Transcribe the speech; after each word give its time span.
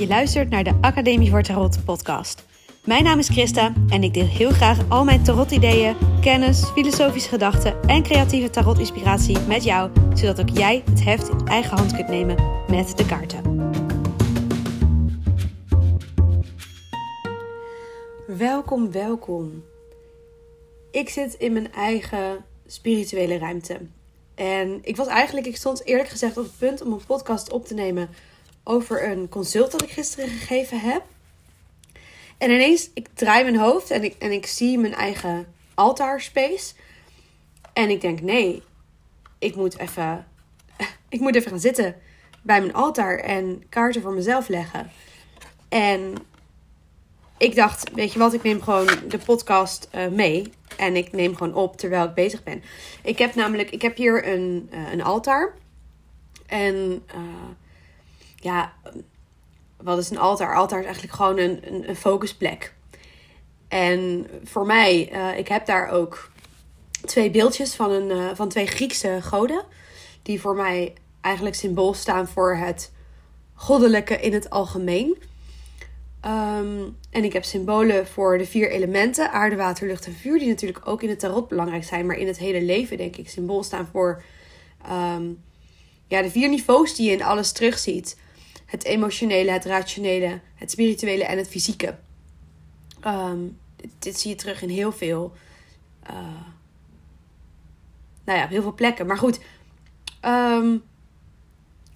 Je 0.00 0.06
luistert 0.06 0.50
naar 0.50 0.64
de 0.64 0.78
Academie 0.80 1.30
voor 1.30 1.42
Tarot 1.42 1.84
podcast. 1.84 2.44
Mijn 2.84 3.04
naam 3.04 3.18
is 3.18 3.28
Christa 3.28 3.72
en 3.88 4.02
ik 4.02 4.14
deel 4.14 4.26
heel 4.26 4.50
graag 4.50 4.88
al 4.88 5.04
mijn 5.04 5.22
tarot-ideeën, 5.22 5.96
kennis, 6.20 6.64
filosofische 6.64 7.28
gedachten 7.28 7.82
en 7.82 8.02
creatieve 8.02 8.50
tarot-inspiratie 8.50 9.38
met 9.38 9.64
jou, 9.64 9.90
zodat 10.14 10.40
ook 10.40 10.48
jij 10.48 10.82
het 10.90 11.04
heft 11.04 11.28
in 11.28 11.46
eigen 11.46 11.76
hand 11.76 11.94
kunt 11.94 12.08
nemen 12.08 12.36
met 12.68 12.96
de 12.96 13.06
kaarten. 13.06 13.70
Welkom, 18.26 18.92
welkom. 18.92 19.64
Ik 20.90 21.08
zit 21.08 21.34
in 21.34 21.52
mijn 21.52 21.72
eigen 21.72 22.44
spirituele 22.66 23.38
ruimte. 23.38 23.80
En 24.34 24.78
ik 24.82 24.96
was 24.96 25.06
eigenlijk, 25.06 25.46
ik 25.46 25.56
stond 25.56 25.84
eerlijk 25.84 26.08
gezegd 26.08 26.36
op 26.36 26.44
het 26.44 26.58
punt 26.58 26.82
om 26.82 26.92
een 26.92 27.06
podcast 27.06 27.52
op 27.52 27.66
te 27.66 27.74
nemen 27.74 28.08
over 28.64 29.10
een 29.10 29.28
consult 29.28 29.70
dat 29.70 29.82
ik 29.82 29.90
gisteren 29.90 30.28
gegeven 30.28 30.80
heb. 30.80 31.02
En 32.38 32.50
ineens, 32.50 32.90
ik 32.94 33.08
draai 33.14 33.42
mijn 33.42 33.56
hoofd 33.56 33.90
en 33.90 34.04
ik, 34.04 34.14
en 34.18 34.32
ik 34.32 34.46
zie 34.46 34.78
mijn 34.78 34.94
eigen 34.94 35.46
altaarspace. 35.74 36.72
En 37.72 37.90
ik 37.90 38.00
denk, 38.00 38.20
nee, 38.20 38.62
ik 39.38 39.56
moet 39.56 39.78
even, 39.78 40.26
ik 41.08 41.20
moet 41.20 41.34
even 41.34 41.50
gaan 41.50 41.60
zitten 41.60 41.96
bij 42.42 42.60
mijn 42.60 42.74
altaar 42.74 43.18
en 43.18 43.62
kaarten 43.68 44.02
voor 44.02 44.12
mezelf 44.12 44.48
leggen. 44.48 44.90
En 45.68 46.14
ik 47.38 47.54
dacht, 47.54 47.90
weet 47.94 48.12
je 48.12 48.18
wat, 48.18 48.32
ik 48.32 48.42
neem 48.42 48.62
gewoon 48.62 48.88
de 49.08 49.18
podcast 49.18 49.88
uh, 49.94 50.08
mee. 50.08 50.52
En 50.76 50.96
ik 50.96 51.12
neem 51.12 51.36
gewoon 51.36 51.54
op 51.54 51.76
terwijl 51.76 52.04
ik 52.04 52.14
bezig 52.14 52.42
ben. 52.42 52.62
Ik 53.02 53.18
heb 53.18 53.34
namelijk, 53.34 53.70
ik 53.70 53.82
heb 53.82 53.96
hier 53.96 54.28
een, 54.28 54.68
uh, 54.72 54.92
een 54.92 55.02
altaar. 55.02 55.54
En 56.46 56.74
uh, 57.14 57.20
ja, 58.40 58.72
wat 59.76 59.98
is 59.98 60.10
een 60.10 60.18
altaar? 60.18 60.56
Altaar 60.56 60.78
is 60.78 60.84
eigenlijk 60.84 61.14
gewoon 61.14 61.38
een, 61.38 61.88
een, 61.88 61.96
focusplek. 61.96 62.74
En 63.68 64.26
voor 64.44 64.66
mij, 64.66 65.00
ik 65.36 65.48
heb 65.48 65.66
daar 65.66 65.88
ook 65.88 66.30
twee 67.04 67.30
beeldjes 67.30 67.74
van, 67.74 67.90
een, 67.90 68.36
van 68.36 68.48
twee 68.48 68.66
Griekse 68.66 69.18
goden. 69.22 69.64
Die 70.22 70.40
voor 70.40 70.56
mij 70.56 70.94
eigenlijk 71.20 71.56
symbool 71.56 71.94
staan 71.94 72.28
voor 72.28 72.56
het 72.56 72.92
goddelijke 73.54 74.20
in 74.20 74.32
het 74.32 74.50
algemeen. 74.50 75.16
Um, 76.26 76.96
en 77.10 77.24
ik 77.24 77.32
heb 77.32 77.44
symbolen 77.44 78.06
voor 78.06 78.38
de 78.38 78.46
vier 78.46 78.70
elementen: 78.70 79.32
aarde, 79.32 79.56
water, 79.56 79.86
lucht 79.86 80.06
en 80.06 80.14
vuur. 80.14 80.38
Die 80.38 80.48
natuurlijk 80.48 80.88
ook 80.88 81.02
in 81.02 81.08
het 81.08 81.18
tarot 81.18 81.48
belangrijk 81.48 81.84
zijn, 81.84 82.06
maar 82.06 82.16
in 82.16 82.26
het 82.26 82.38
hele 82.38 82.62
leven, 82.62 82.96
denk 82.96 83.16
ik, 83.16 83.28
symbool 83.28 83.62
staan 83.62 83.88
voor 83.92 84.22
um, 84.90 85.42
ja, 86.06 86.22
de 86.22 86.30
vier 86.30 86.48
niveaus 86.48 86.94
die 86.94 87.06
je 87.06 87.16
in 87.16 87.22
alles 87.22 87.52
terugziet: 87.52 88.18
het 88.70 88.84
emotionele, 88.84 89.50
het 89.50 89.64
rationele, 89.64 90.40
het 90.54 90.70
spirituele 90.70 91.24
en 91.24 91.38
het 91.38 91.48
fysieke. 91.48 91.98
Um, 93.06 93.58
dit, 93.98 94.18
zie 94.18 94.30
je 94.30 94.36
terug 94.36 94.62
in 94.62 94.68
heel 94.68 94.92
veel. 94.92 95.32
Uh, 96.10 96.16
nou 98.24 98.38
ja, 98.38 98.46
heel 98.46 98.62
veel 98.62 98.74
plekken. 98.74 99.06
Maar 99.06 99.18
goed. 99.18 99.40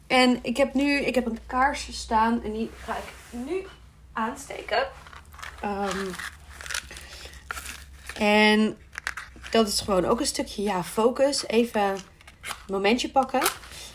en 0.06 0.39
ik 0.42 0.56
heb 0.56 0.75
nu 0.75 1.00
ik 1.00 1.14
heb 1.14 1.27
een 1.27 1.39
kaars 1.47 1.89
staan 1.92 2.42
en 2.42 2.53
die 2.53 2.70
ga 2.77 2.97
ik 2.97 3.38
nu 3.47 3.66
aansteken. 4.12 4.86
Um, 5.64 6.11
en 8.14 8.77
dat 9.50 9.69
is 9.69 9.81
gewoon 9.81 10.05
ook 10.05 10.20
een 10.20 10.27
stukje 10.27 10.62
ja, 10.62 10.84
focus. 10.84 11.47
Even 11.47 11.83
een 11.83 11.98
momentje 12.66 13.11
pakken. 13.11 13.42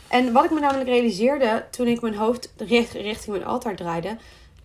En 0.09 0.33
wat 0.33 0.43
ik 0.43 0.52
me 0.52 0.59
namelijk 0.59 0.89
realiseerde 0.89 1.65
toen 1.69 1.88
ik 1.88 2.02
mijn 2.02 2.15
hoofd 2.15 2.53
richting 2.57 3.27
mijn 3.27 3.45
altaar 3.45 3.75
draaide. 3.75 4.17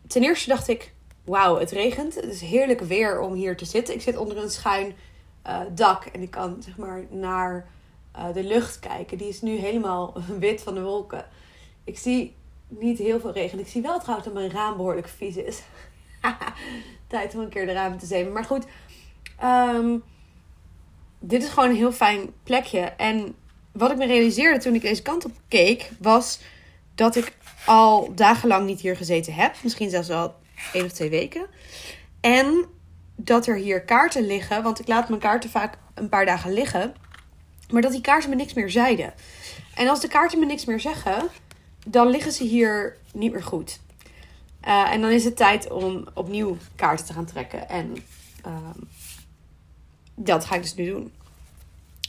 Ten 0.07 0.23
eerste 0.23 0.49
dacht 0.49 0.69
ik, 0.69 0.93
wauw, 1.25 1.59
het 1.59 1.71
regent. 1.71 2.15
Het 2.15 2.25
is 2.25 2.41
heerlijk 2.41 2.81
weer 2.81 3.21
om 3.21 3.33
hier 3.33 3.57
te 3.57 3.65
zitten. 3.65 3.95
Ik 3.95 4.03
zit 4.03 4.17
onder 4.17 4.37
een 4.37 4.51
schuin 4.51 4.95
uh, 5.47 5.61
dak 5.75 6.05
en 6.05 6.23
ik 6.23 6.31
kan 6.31 6.57
zeg 6.63 6.77
maar 6.77 7.05
naar 7.11 7.69
uh, 8.17 8.33
de 8.33 8.45
lucht 8.45 8.79
kijken. 8.79 9.19
Die 9.19 9.29
is 9.29 9.43
nu 9.43 9.57
helemaal 9.57 10.15
wit 10.39 10.63
van 10.63 10.75
de 10.75 10.83
wolken. 10.83 11.27
Ik 11.85 11.99
zie 11.99 12.35
niet 12.69 12.99
heel 12.99 13.21
veel 13.21 13.33
regen. 13.33 13.59
Ik 13.59 13.69
zie 13.69 13.83
wel 13.83 13.99
trouwens 13.99 14.27
dat 14.27 14.37
mijn 14.37 14.51
raam 14.51 14.77
behoorlijk 14.77 15.09
vies 15.09 15.37
is. 15.37 15.63
Tijd 17.07 17.35
om 17.35 17.41
een 17.41 17.49
keer 17.49 17.67
de 17.67 17.73
ramen 17.73 17.99
te 17.99 18.07
zeven. 18.07 18.33
Maar 18.33 18.45
goed, 18.45 18.67
um, 19.45 20.03
dit 21.19 21.43
is 21.43 21.49
gewoon 21.49 21.69
een 21.69 21.77
heel 21.77 21.93
fijn 21.93 22.33
plekje. 22.43 22.81
En 22.81 23.35
wat 23.75 23.91
ik 23.91 23.97
me 23.97 24.07
realiseerde 24.07 24.59
toen 24.59 24.75
ik 24.75 24.81
deze 24.81 25.03
kant 25.03 25.25
op 25.25 25.33
keek, 25.49 25.91
was 25.99 26.41
dat 26.95 27.17
ik 27.17 27.33
al 27.67 28.15
dagenlang 28.15 28.67
niet 28.67 28.81
hier 28.81 28.97
gezeten 28.97 29.35
heb. 29.35 29.55
Misschien 29.63 29.91
zelfs 29.91 30.11
al 30.11 30.35
één 30.73 30.85
of 30.85 30.93
twee 30.93 31.11
weken. 31.11 31.47
En 32.21 32.65
dat 33.17 33.47
er 33.47 33.57
hier 33.57 33.83
kaarten 33.83 34.27
liggen, 34.27 34.63
want 34.63 34.81
ik 34.81 34.89
laat 34.89 35.09
mijn 35.09 35.21
kaarten 35.21 35.51
vaak 35.51 35.79
een 35.95 36.09
paar 36.09 36.27
dagen 36.27 36.53
liggen. 36.53 36.95
Maar 37.71 37.83
dat 37.83 37.93
die 37.93 38.01
kaarten 38.01 38.31
me 38.31 38.37
niks 38.37 38.55
meer 38.55 38.71
zeiden. 38.71 39.15
En 39.75 39.89
als 39.89 40.01
de 40.01 40.09
kaarten 40.09 40.39
me 40.39 40.47
niks 40.47 40.65
meer 40.65 40.81
zeggen, 40.81 41.29
dan 41.87 42.09
liggen 42.09 42.33
ze 42.33 42.45
hier 42.45 42.97
niet 43.13 43.33
meer 43.33 43.43
goed. 43.43 43.81
Uh, 44.67 44.93
en 44.93 45.01
dan 45.01 45.11
is 45.11 45.25
het 45.25 45.37
tijd 45.37 45.71
om 45.71 46.05
opnieuw 46.15 46.57
kaarten 46.77 47.07
te 47.07 47.13
gaan 47.13 47.25
trekken. 47.25 47.69
En 47.69 47.97
uh, 48.47 48.71
dat 50.15 50.45
ga 50.45 50.55
ik 50.55 50.63
dus 50.63 50.75
nu 50.75 50.87
doen. 50.87 51.13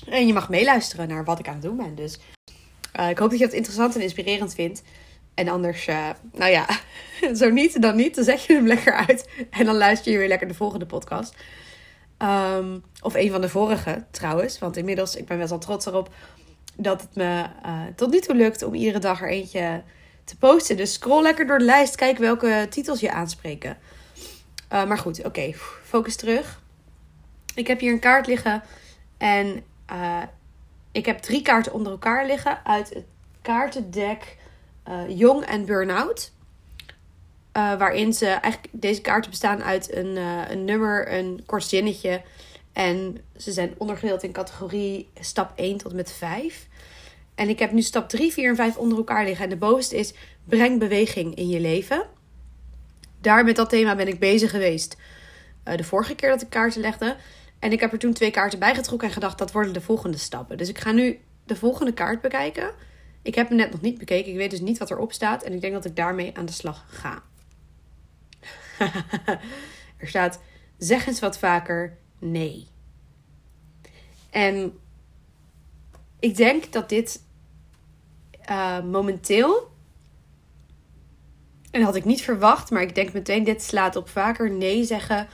En 0.10 0.28
je 0.28 0.34
mag 0.34 0.50
meeluisteren 0.50 1.08
naar 1.08 1.24
wat 1.24 1.40
ik 1.40 1.48
aan 1.48 1.54
het 1.54 1.62
doen 1.62 1.78
ben. 1.78 1.96
Dus 1.96 2.20
uh, 3.00 3.10
ik 3.10 3.18
hoop 3.18 3.30
dat 3.30 3.40
je 3.40 3.46
het 3.46 3.54
interessant 3.54 3.96
en 3.96 4.02
inspirerend 4.02 4.54
vindt. 4.54 4.84
En 5.34 5.48
anders, 5.48 5.88
uh, 5.88 6.10
nou 6.32 6.52
ja, 6.52 6.68
zo 7.40 7.50
niet, 7.50 7.82
dan 7.82 7.96
niet. 7.96 8.16
Dan 8.16 8.24
zet 8.24 8.44
je 8.44 8.54
hem 8.54 8.68
lekker 8.68 8.94
uit. 8.94 9.30
En 9.50 9.66
dan 9.66 9.76
luister 9.76 10.12
je 10.12 10.18
weer 10.18 10.28
lekker 10.28 10.48
de 10.48 10.54
volgende 10.54 10.86
podcast. 10.86 11.36
Um, 12.18 12.84
of 13.02 13.14
een 13.14 13.32
van 13.32 13.42
de 13.42 13.50
vorige 13.50 14.06
trouwens. 14.12 14.60
Want 14.60 14.78
inmiddels, 14.78 15.16
ik 15.16 15.26
ben 15.26 15.38
best 15.38 15.50
wel 15.50 15.60
trots 15.60 15.86
erop 15.86 16.10
dat 16.78 17.02
het 17.02 17.16
me 17.16 17.46
uh, 17.66 17.82
tot 17.96 18.12
nu 18.12 18.20
toe 18.20 18.36
lukt 18.36 18.64
om 18.64 18.74
iedere 18.74 19.00
dag 19.00 19.22
er 19.22 19.30
eentje 19.30 19.84
te 20.24 20.38
posten. 20.38 20.78
Dus 20.78 20.94
scroll 20.94 21.22
lekker 21.22 21.48
door 21.48 21.58
de 21.58 21.64
lijst, 21.64 21.96
kijk 21.96 22.18
welke 22.18 22.68
titels 22.70 23.00
je 23.00 23.12
aanspreken. 23.12 23.78
Maar 24.70 24.98
goed, 24.98 25.26
oké, 25.26 25.54
focus 25.84 26.16
terug. 26.16 26.62
Ik 27.56 27.68
heb 27.68 27.80
hier 27.80 27.92
een 27.92 28.00
kaart 28.00 28.28
liggen 28.28 28.64
en 29.18 29.64
uh, 29.91 30.22
ik 30.91 31.06
heb 31.06 31.18
drie 31.18 31.41
kaarten 31.41 31.73
onder 31.73 31.91
elkaar 31.91 32.25
liggen 32.25 32.66
uit 32.66 32.90
het 32.90 33.06
kaartendek 33.41 34.38
Jong 35.07 35.46
en 35.46 35.66
Burnout. 35.66 36.31
waarin 37.51 38.13
ze 38.13 38.28
eigenlijk 38.28 38.68
deze 38.72 39.01
kaarten 39.01 39.29
bestaan 39.29 39.63
uit 39.63 39.95
een, 39.95 40.16
een 40.51 40.66
nummer, 40.66 41.13
een 41.13 41.44
kort 41.45 41.63
zinnetje 41.63 42.22
en 42.75 43.18
ze 43.38 43.51
zijn 43.51 43.74
ondergedeeld 43.78 44.24
in 44.24 44.31
categorie 44.31 45.09
stap 45.19 45.51
1 45.56 45.78
tot 45.78 45.94
met 45.94 46.12
5. 46.12 46.68
En 47.35 47.50
ik 47.50 47.59
heb 47.59 47.72
nu 47.72 47.81
stap 47.81 48.09
3, 48.09 48.31
4 48.31 48.50
en 48.50 48.56
5 48.56 48.78
onder 48.78 48.97
elkaar 48.97 49.25
liggen. 49.25 49.44
En 49.44 49.50
de 49.50 49.57
bovenste 49.57 49.97
is 49.97 50.13
breng 50.45 50.79
beweging 50.79 51.35
in 51.35 51.50
je 51.50 51.59
leven. 51.59 52.06
Daar 53.22 53.44
met 53.44 53.56
dat 53.56 53.69
thema 53.69 53.95
ben 53.95 54.07
ik 54.07 54.19
bezig 54.19 54.51
geweest. 54.51 54.97
Uh, 55.66 55.78
de 55.78 55.84
vorige 55.84 56.16
keer 56.16 56.29
dat 56.29 56.41
ik 56.41 56.50
kaarten 56.50 56.81
legde. 56.81 57.16
En 57.60 57.72
ik 57.72 57.80
heb 57.80 57.92
er 57.92 58.00
toen 58.00 58.14
twee 58.14 58.32
kaarten 58.32 58.60
bij 58.60 58.76
getrokken 58.76 59.08
en 59.08 59.14
gedacht 59.14 59.38
dat 59.38 59.52
worden 59.52 59.74
de 59.74 59.82
volgende 59.82 60.18
stappen. 60.18 60.58
Dus 60.58 60.70
ik 60.70 60.80
ga 60.80 60.92
nu 60.92 61.20
de 61.46 61.56
volgende 61.56 61.94
kaart 61.94 62.22
bekijken. 62.22 62.72
Ik 63.22 63.36
heb 63.36 63.48
hem 63.48 63.58
net 63.58 63.72
nog 63.72 63.82
niet 63.82 63.98
bekeken. 63.98 64.32
Ik 64.32 64.38
weet 64.38 64.50
dus 64.50 64.60
niet 64.60 64.78
wat 64.78 64.92
erop 64.92 65.12
staat. 65.12 65.44
En 65.44 65.54
ik 65.54 65.62
denk 65.62 65.74
dat 65.74 65.86
ik 65.86 65.96
daarmee 65.96 66.38
aan 66.38 66.46
de 66.46 66.52
slag 66.52 66.86
ga. 66.88 67.24
er 69.98 70.08
staat: 70.08 70.40
zeg 70.78 71.08
eens 71.08 71.20
wat 71.20 71.38
vaker 71.38 71.98
nee. 72.20 72.68
En 74.30 74.80
ik 76.20 76.36
denk 76.36 76.74
dat 76.74 76.90
dit 76.90 77.22
uh, 78.50 78.84
momenteel, 78.84 79.72
en 81.72 81.80
dat 81.80 81.84
had 81.84 81.96
ik 81.96 82.06
niet 82.06 82.22
verwacht, 82.22 82.72
maar 82.72 82.81
ik 82.81 82.96
denk 82.96 83.13
meteen 83.13 83.44
dit 83.44 83.63
slaat 83.63 83.96
op 83.96 84.10
vaker 84.10 84.51
nee 84.51 84.84
zeggen 84.84 85.28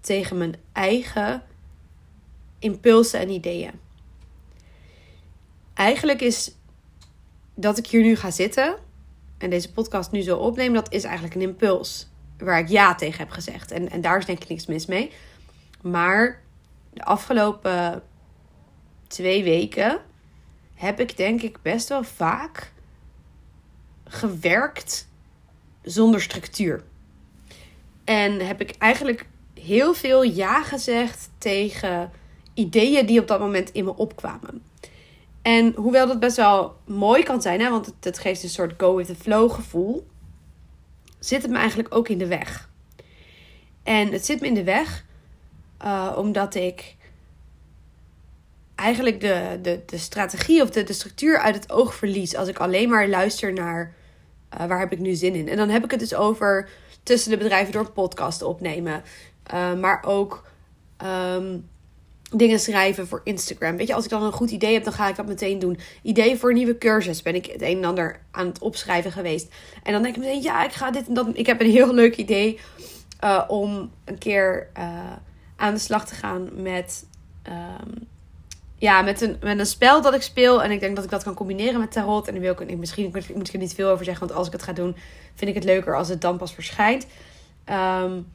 tegen 0.00 0.38
mijn 0.38 0.54
eigen 0.72 1.42
impulsen 2.60 3.20
en 3.20 3.30
ideeën. 3.30 3.72
Eigenlijk 5.74 6.20
is 6.20 6.54
dat 7.54 7.78
ik 7.78 7.86
hier 7.86 8.02
nu 8.02 8.16
ga 8.16 8.30
zitten 8.30 8.76
en 9.38 9.50
deze 9.50 9.72
podcast 9.72 10.10
nu 10.10 10.20
zo 10.20 10.36
opneem, 10.36 10.72
dat 10.72 10.92
is 10.92 11.04
eigenlijk 11.04 11.34
een 11.34 11.40
impuls 11.40 12.08
waar 12.38 12.58
ik 12.58 12.68
ja 12.68 12.94
tegen 12.94 13.18
heb 13.18 13.30
gezegd. 13.30 13.70
En, 13.70 13.90
en 13.90 14.00
daar 14.00 14.18
is 14.18 14.24
denk 14.24 14.42
ik 14.42 14.48
niks 14.48 14.66
mis 14.66 14.86
mee. 14.86 15.12
Maar 15.82 16.42
de 16.92 17.04
afgelopen 17.04 18.02
twee 19.06 19.44
weken 19.44 20.00
heb 20.74 21.00
ik 21.00 21.16
denk 21.16 21.42
ik 21.42 21.62
best 21.62 21.88
wel 21.88 22.04
vaak 22.04 22.72
gewerkt 24.04 25.08
zonder 25.82 26.20
structuur. 26.20 26.84
En 28.04 28.46
heb 28.46 28.60
ik 28.60 28.70
eigenlijk 28.78 29.26
heel 29.54 29.94
veel 29.94 30.22
ja 30.22 30.62
gezegd 30.62 31.30
tegen 31.38 32.10
ideeën 32.54 33.06
die 33.06 33.20
op 33.20 33.28
dat 33.28 33.40
moment 33.40 33.72
in 33.72 33.84
me 33.84 33.96
opkwamen. 33.96 34.62
En 35.42 35.72
hoewel 35.76 36.06
dat 36.06 36.20
best 36.20 36.36
wel 36.36 36.76
mooi 36.84 37.22
kan 37.22 37.42
zijn, 37.42 37.60
hè, 37.60 37.70
want 37.70 37.86
het, 37.86 37.94
het 38.00 38.18
geeft 38.18 38.42
een 38.42 38.48
soort 38.48 38.74
go 38.76 38.96
with 38.96 39.06
the 39.06 39.14
flow 39.14 39.52
gevoel, 39.52 40.06
zit 41.18 41.42
het 41.42 41.50
me 41.50 41.56
eigenlijk 41.56 41.94
ook 41.94 42.08
in 42.08 42.18
de 42.18 42.26
weg. 42.26 42.68
En 43.82 44.12
het 44.12 44.26
zit 44.26 44.40
me 44.40 44.46
in 44.46 44.54
de 44.54 44.64
weg 44.64 45.04
uh, 45.84 46.12
omdat 46.16 46.54
ik 46.54 46.96
eigenlijk 48.74 49.20
de, 49.20 49.58
de, 49.62 49.80
de 49.86 49.98
strategie 49.98 50.62
of 50.62 50.70
de, 50.70 50.82
de 50.82 50.92
structuur 50.92 51.38
uit 51.38 51.54
het 51.54 51.72
oog 51.72 51.94
verlies. 51.94 52.36
Als 52.36 52.48
ik 52.48 52.58
alleen 52.58 52.88
maar 52.88 53.08
luister 53.08 53.52
naar 53.52 53.94
uh, 54.60 54.66
waar 54.66 54.78
heb 54.78 54.92
ik 54.92 54.98
nu 54.98 55.14
zin 55.14 55.34
in. 55.34 55.48
En 55.48 55.56
dan 55.56 55.68
heb 55.68 55.84
ik 55.84 55.90
het 55.90 56.00
dus 56.00 56.14
over 56.14 56.68
tussen 57.02 57.30
de 57.30 57.36
bedrijven 57.36 57.72
door 57.72 57.84
een 57.84 57.92
podcast 57.92 58.42
opnemen. 58.42 59.02
Uh, 59.54 59.74
maar 59.74 60.02
ook 60.04 60.44
um, 61.04 61.68
dingen 62.30 62.60
schrijven 62.60 63.08
voor 63.08 63.20
Instagram. 63.24 63.76
Weet 63.76 63.86
je, 63.86 63.94
als 63.94 64.04
ik 64.04 64.10
dan 64.10 64.22
een 64.22 64.32
goed 64.32 64.50
idee 64.50 64.72
heb, 64.72 64.84
dan 64.84 64.92
ga 64.92 65.08
ik 65.08 65.16
dat 65.16 65.26
meteen 65.26 65.58
doen. 65.58 65.78
Idee 66.02 66.36
voor 66.36 66.50
een 66.50 66.56
nieuwe 66.56 66.78
cursus 66.78 67.22
ben 67.22 67.34
ik 67.34 67.46
het 67.46 67.62
een 67.62 67.76
en 67.76 67.84
ander 67.84 68.20
aan 68.30 68.46
het 68.46 68.58
opschrijven 68.58 69.12
geweest. 69.12 69.54
En 69.82 69.92
dan 69.92 70.02
denk 70.02 70.16
ik 70.16 70.22
meteen, 70.22 70.42
ja, 70.42 70.64
ik 70.64 70.72
ga 70.72 70.90
dit 70.90 71.08
en 71.08 71.14
dat. 71.14 71.26
Ik 71.32 71.46
heb 71.46 71.60
een 71.60 71.70
heel 71.70 71.94
leuk 71.94 72.16
idee 72.16 72.58
uh, 73.24 73.44
om 73.48 73.90
een 74.04 74.18
keer 74.18 74.68
uh, 74.78 75.12
aan 75.56 75.74
de 75.74 75.80
slag 75.80 76.06
te 76.06 76.14
gaan 76.14 76.48
met. 76.62 77.06
Um, 77.48 78.08
ja, 78.76 79.02
met 79.02 79.20
een, 79.20 79.36
met 79.40 79.58
een 79.58 79.66
spel 79.66 80.02
dat 80.02 80.14
ik 80.14 80.22
speel. 80.22 80.62
En 80.62 80.70
ik 80.70 80.80
denk 80.80 80.94
dat 80.94 81.04
ik 81.04 81.10
dat 81.10 81.22
kan 81.22 81.34
combineren 81.34 81.80
met 81.80 81.92
tarot. 81.92 82.26
En 82.26 82.32
dan 82.32 82.42
wil 82.42 82.52
ik, 82.52 82.78
misschien 82.78 83.10
moet 83.34 83.48
ik 83.48 83.52
er 83.52 83.58
niet 83.58 83.74
veel 83.74 83.90
over 83.90 84.04
zeggen. 84.04 84.26
Want 84.26 84.38
als 84.38 84.46
ik 84.46 84.52
het 84.52 84.62
ga 84.62 84.72
doen, 84.72 84.96
vind 85.34 85.50
ik 85.50 85.56
het 85.56 85.64
leuker 85.64 85.96
als 85.96 86.08
het 86.08 86.20
dan 86.20 86.36
pas 86.36 86.54
verschijnt. 86.54 87.06
Um, 87.70 88.26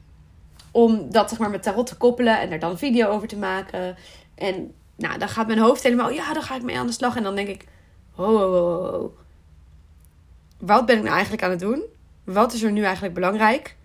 om 0.76 1.10
dat 1.10 1.28
zeg 1.28 1.38
maar 1.38 1.50
met 1.50 1.62
tarot 1.62 1.86
te 1.86 1.96
koppelen 1.96 2.40
en 2.40 2.50
er 2.50 2.58
dan 2.58 2.70
een 2.70 2.78
video 2.78 3.08
over 3.08 3.28
te 3.28 3.36
maken. 3.36 3.96
En 4.34 4.74
nou, 4.96 5.18
dan 5.18 5.28
gaat 5.28 5.46
mijn 5.46 5.58
hoofd 5.58 5.82
helemaal, 5.82 6.10
ja, 6.10 6.32
dan 6.32 6.42
ga 6.42 6.56
ik 6.56 6.62
mee 6.62 6.78
aan 6.78 6.86
de 6.86 6.92
slag. 6.92 7.16
En 7.16 7.22
dan 7.22 7.34
denk 7.34 7.48
ik, 7.48 7.64
oh, 8.16 9.04
wat 10.58 10.86
ben 10.86 10.96
ik 10.96 11.02
nou 11.02 11.14
eigenlijk 11.14 11.42
aan 11.42 11.50
het 11.50 11.60
doen? 11.60 11.84
Wat 12.24 12.52
is 12.52 12.62
er 12.62 12.72
nu 12.72 12.82
eigenlijk 12.82 13.14
belangrijk? 13.14 13.76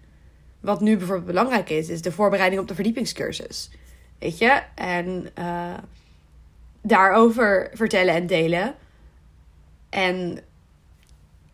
Wat 0.59 0.81
nu 0.81 0.97
bijvoorbeeld 0.97 1.27
belangrijk 1.27 1.69
is, 1.69 1.89
is 1.89 2.01
de 2.01 2.11
voorbereiding 2.11 2.61
op 2.61 2.67
de 2.67 2.75
verdiepingscursus. 2.75 3.71
Weet 4.19 4.37
je? 4.37 4.61
En 4.75 5.29
uh, 5.39 5.77
daarover 6.81 7.71
vertellen 7.73 8.13
en 8.13 8.27
delen. 8.27 8.75
En 9.89 10.39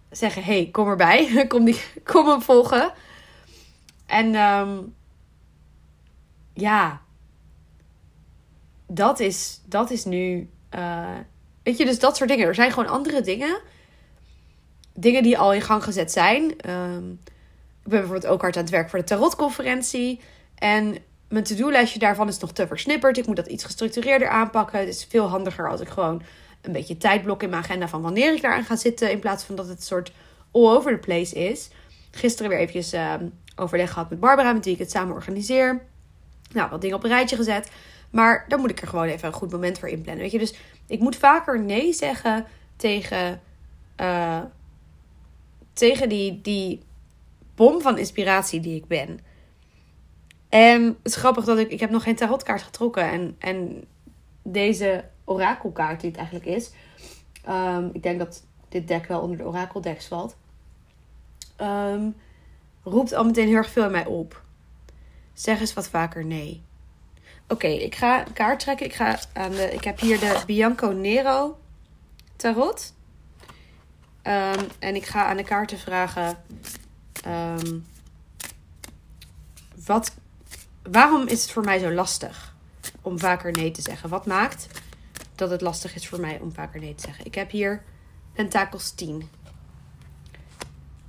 zeggen, 0.10 0.44
hey, 0.44 0.70
kom 0.72 0.88
erbij. 0.88 1.30
kom, 1.48 1.66
die, 1.66 1.82
kom 2.12 2.26
me 2.26 2.42
volgen. 2.42 2.92
En 4.06 4.36
um, 4.36 4.96
ja, 6.58 7.02
dat 8.88 9.20
is, 9.20 9.62
dat 9.66 9.92
is 9.92 10.06
nu. 10.06 10.50
Uh, 10.76 11.08
weet 11.64 11.78
je, 11.78 11.86
dus 11.86 12.00
dat 12.00 12.18
soort 12.18 12.30
dingen. 12.30 12.48
Er 12.48 12.56
zijn 12.56 12.72
gewoon 12.72 12.90
andere 12.90 13.22
dingen. 13.22 13.60
Dingen 14.94 15.24
die 15.24 15.38
al 15.38 15.54
in 15.54 15.62
gang 15.62 15.84
gezet 15.84 16.12
zijn. 16.12 16.44
Um, 16.44 17.20
ik 17.84 17.94
ben 17.94 18.00
bijvoorbeeld 18.00 18.28
ook 18.28 18.42
hard 18.42 18.56
aan 18.56 18.62
het 18.62 18.72
werk 18.72 18.90
voor 18.90 19.00
de 19.00 19.06
tarotconferentie. 19.06 20.20
En 20.56 20.98
mijn 21.30 21.44
to-do-lijstje 21.44 22.00
daarvan 22.00 22.28
is 22.28 22.40
nog 22.40 22.52
te 22.52 22.68
versnipperd. 22.68 23.18
Ik 23.18 23.28
moet 23.28 23.36
dat 23.36 23.48
iets 23.48 23.64
gestructureerder 23.64 24.30
aanpakken. 24.30 24.80
Het 24.80 24.88
is 24.88 25.06
veel 25.10 25.28
handiger 25.28 25.70
als 25.70 25.82
ik 25.82 25.88
gewoon 25.88 26.22
een 26.62 26.72
beetje 26.72 26.98
tijdblok 26.98 27.44
in 27.44 27.50
mijn 27.50 27.64
agenda 27.64 27.88
van 27.88 28.02
wanneer 28.02 28.36
ik 28.36 28.42
daaraan 28.42 28.64
ga 28.64 28.76
zitten. 28.76 29.12
In 29.12 29.20
plaats 29.20 29.44
van 29.44 29.56
dat 29.56 29.68
het 29.68 29.78
een 29.78 29.84
soort 29.84 30.12
all 30.52 30.70
over 30.70 30.92
the 30.92 30.98
place 30.98 31.36
is. 31.36 31.70
Gisteren 32.12 32.50
weer 32.50 32.60
eventjes 32.60 32.94
uh, 32.94 33.14
overleg 33.56 33.92
gehad 33.92 34.10
met 34.10 34.20
Barbara, 34.20 34.54
met 34.54 34.66
wie 34.66 34.74
ik 34.74 34.80
het 34.80 34.92
samen 34.92 35.16
organiseer 35.16 35.82
nou, 36.54 36.70
wat 36.70 36.82
dingen 36.82 36.96
op 36.96 37.04
een 37.04 37.10
rijtje 37.10 37.36
gezet. 37.36 37.72
Maar 38.10 38.46
dan 38.48 38.60
moet 38.60 38.70
ik 38.70 38.82
er 38.82 38.88
gewoon 38.88 39.08
even 39.08 39.28
een 39.28 39.34
goed 39.34 39.52
moment 39.52 39.80
voor 39.80 39.90
inplannen. 39.90 40.24
Weet 40.24 40.32
je, 40.32 40.40
dus 40.40 40.56
ik 40.88 41.00
moet 41.00 41.16
vaker 41.16 41.60
nee 41.60 41.94
zeggen 41.94 42.46
tegen, 42.76 43.42
uh, 44.02 44.42
tegen 45.74 46.10
die, 46.10 46.42
die 46.42 46.82
bom 47.56 47.82
van 47.82 47.98
inspiratie 47.98 48.60
die 48.60 48.76
ik 48.76 48.88
ben. 48.88 49.20
En 50.50 50.84
het 50.84 50.98
is 51.04 51.16
grappig 51.16 51.46
dat 51.46 51.58
ik, 51.58 51.72
ik 51.72 51.80
heb 51.80 51.90
nog 51.90 52.04
geen 52.04 52.16
tarotkaart 52.16 52.62
getrokken. 52.62 53.12
En, 53.12 53.36
en 53.40 53.84
deze 54.44 55.06
orakelkaart 55.26 56.02
die 56.02 56.10
het 56.10 56.20
eigenlijk 56.20 56.50
is. 56.50 56.72
Um, 57.50 57.90
ik 57.94 58.04
denk 58.04 58.20
dat 58.20 58.44
dit 58.70 58.88
deck 58.88 59.06
wel 59.06 59.22
onder 59.22 59.38
de 59.38 59.46
orakeldeks 59.46 60.06
valt. 60.06 60.36
Um, 61.62 62.16
roept 62.84 63.14
al 63.14 63.26
meteen 63.26 63.48
heel 63.48 63.56
erg 63.56 63.70
veel 63.70 63.86
in 63.86 63.92
mij 63.92 64.06
op. 64.06 64.46
Zeg 65.38 65.60
eens 65.60 65.74
wat 65.74 65.88
vaker 65.88 66.26
nee. 66.26 66.64
Oké, 67.48 67.68
ik 67.68 67.96
ga 67.96 68.28
een 68.28 68.34
kaart 68.34 68.60
trekken. 68.60 68.86
Ik, 68.86 68.94
ga 68.94 69.20
aan 69.34 69.52
de, 69.52 69.74
ik 69.74 69.84
heb 69.84 70.00
hier 70.00 70.20
de 70.20 70.42
Bianco 70.46 70.92
Nero 70.92 71.60
tarot. 72.36 72.94
Um, 74.24 74.68
en 74.80 74.96
ik 74.96 75.06
ga 75.06 75.26
aan 75.26 75.38
de 75.38 75.44
kaarten 75.44 75.80
vragen... 75.80 76.38
Um, 77.28 77.86
wat, 79.86 80.16
waarom 80.84 81.28
is 81.28 81.42
het 81.42 81.52
voor 81.52 81.64
mij 81.64 81.80
zo 81.80 81.92
lastig 81.92 82.56
om 83.02 83.20
vaker 83.20 83.52
nee 83.52 83.72
te 83.72 83.82
zeggen? 83.82 84.10
Wat 84.10 84.26
maakt 84.26 84.68
dat 85.36 85.50
het 85.50 85.62
lastig 85.62 85.96
is 85.96 86.08
voor 86.08 86.20
mij 86.20 86.40
om 86.40 86.54
vaker 86.54 86.80
nee 86.80 86.96
te 86.96 87.04
zeggen? 87.06 87.26
Ik 87.26 87.36
heb 87.36 87.52
hier 87.52 87.84
Pentakels 88.34 88.92
10. 88.92 89.30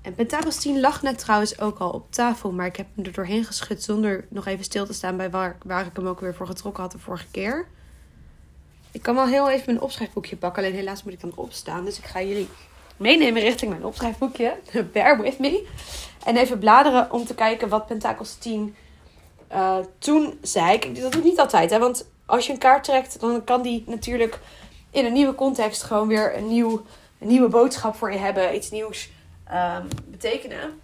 En 0.02 0.14
10 0.58 0.80
lag 0.80 1.02
net 1.02 1.18
trouwens 1.18 1.60
ook 1.60 1.78
al 1.78 1.90
op 1.90 2.12
tafel. 2.12 2.52
Maar 2.52 2.66
ik 2.66 2.76
heb 2.76 2.86
hem 2.94 3.04
er 3.04 3.12
doorheen 3.12 3.44
geschud 3.44 3.82
zonder 3.82 4.26
nog 4.28 4.46
even 4.46 4.64
stil 4.64 4.86
te 4.86 4.92
staan 4.92 5.16
bij 5.16 5.30
waar, 5.30 5.56
waar 5.64 5.86
ik 5.86 5.96
hem 5.96 6.06
ook 6.06 6.20
weer 6.20 6.34
voor 6.34 6.46
getrokken 6.46 6.82
had 6.82 6.92
de 6.92 6.98
vorige 6.98 7.26
keer. 7.30 7.66
Ik 8.92 9.02
kan 9.02 9.14
wel 9.14 9.26
heel 9.26 9.50
even 9.50 9.64
mijn 9.66 9.80
opschrijfboekje 9.80 10.36
pakken. 10.36 10.62
Alleen 10.62 10.74
helaas 10.74 11.02
moet 11.02 11.12
ik 11.12 11.20
dan 11.20 11.32
opstaan. 11.34 11.84
Dus 11.84 11.98
ik 11.98 12.04
ga 12.04 12.22
jullie 12.22 12.48
meenemen 12.96 13.42
richting 13.42 13.70
mijn 13.70 13.84
opschrijfboekje. 13.84 14.56
Bear 14.92 15.20
with 15.20 15.38
me. 15.38 15.66
En 16.24 16.36
even 16.36 16.58
bladeren 16.58 17.12
om 17.12 17.24
te 17.24 17.34
kijken 17.34 17.68
wat 17.68 17.86
Pentakels 17.86 18.34
10 18.34 18.74
uh, 19.52 19.76
toen 19.98 20.38
zei. 20.42 20.78
Kijk, 20.78 21.00
dat 21.00 21.12
doe 21.12 21.20
ik 21.20 21.28
niet 21.28 21.40
altijd. 21.40 21.70
Hè? 21.70 21.78
Want 21.78 22.08
als 22.26 22.46
je 22.46 22.52
een 22.52 22.58
kaart 22.58 22.84
trekt, 22.84 23.20
dan 23.20 23.44
kan 23.44 23.62
die 23.62 23.84
natuurlijk 23.86 24.38
in 24.90 25.04
een 25.04 25.12
nieuwe 25.12 25.34
context 25.34 25.82
gewoon 25.82 26.08
weer 26.08 26.36
een, 26.36 26.48
nieuw, 26.48 26.82
een 27.18 27.28
nieuwe 27.28 27.48
boodschap 27.48 27.96
voor 27.96 28.12
je 28.12 28.18
hebben. 28.18 28.54
Iets 28.54 28.70
nieuws 28.70 29.10
um, 29.52 29.88
betekenen. 30.04 30.80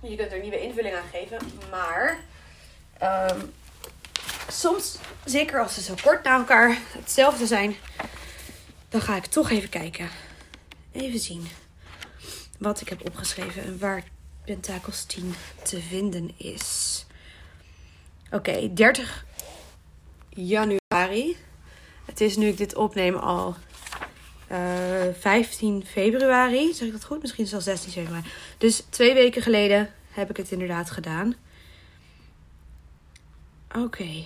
Je 0.00 0.16
kunt 0.16 0.32
er 0.32 0.40
nieuwe 0.40 0.62
invulling 0.62 0.94
aan 0.94 1.08
geven, 1.12 1.38
maar 1.70 2.18
um, 3.02 3.52
soms, 4.48 4.98
zeker 5.24 5.62
als 5.62 5.74
ze 5.74 5.80
zo 5.82 5.94
kort 6.02 6.24
na 6.24 6.36
elkaar 6.36 6.78
hetzelfde 6.92 7.46
zijn, 7.46 7.76
dan 8.88 9.00
ga 9.00 9.16
ik 9.16 9.26
toch 9.26 9.50
even 9.50 9.68
kijken. 9.68 10.08
Even 10.92 11.18
zien 11.18 11.46
wat 12.58 12.80
ik 12.80 12.88
heb 12.88 13.06
opgeschreven 13.06 13.62
en 13.62 13.78
waar 13.78 14.04
Pentakels 14.44 15.04
10 15.04 15.34
te 15.62 15.80
vinden 15.80 16.30
is. 16.36 17.06
Oké, 18.26 18.36
okay, 18.36 18.74
30 18.74 19.24
januari. 20.28 21.36
Het 22.04 22.20
is 22.20 22.36
nu 22.36 22.46
ik 22.46 22.56
dit 22.56 22.74
opneem 22.74 23.14
al 23.14 23.56
uh, 24.50 25.08
eh, 25.08 25.14
15 25.14 25.84
februari. 25.86 26.72
Zeg 26.72 26.86
ik 26.86 26.92
dat 26.92 27.04
goed? 27.04 27.20
Misschien 27.20 27.46
zelfs 27.46 27.64
16 27.64 27.92
februari. 27.92 28.24
Dus 28.58 28.84
twee 28.88 29.14
weken 29.14 29.42
geleden 29.42 29.90
heb 30.10 30.30
ik 30.30 30.36
het 30.36 30.50
inderdaad 30.50 30.90
gedaan. 30.90 31.34
Oké. 33.76 34.24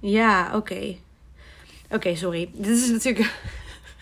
Ja, 0.00 0.56
oké. 0.56 0.96
Oké, 1.90 2.14
sorry. 2.14 2.50
Dit 2.52 2.78
is 2.78 2.88
natuurlijk. 2.90 3.34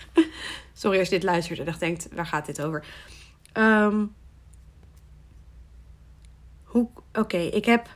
sorry 0.73 0.99
als 0.99 1.09
je 1.09 1.15
dit 1.15 1.23
luistert 1.23 1.59
en 1.59 1.75
denkt: 1.79 2.09
waar 2.13 2.27
gaat 2.27 2.47
dit 2.47 2.63
over? 2.63 2.85
Um, 3.55 4.15
hoe. 6.65 6.89
Oké, 7.13 7.37
ik 7.37 7.65
heb 7.65 7.89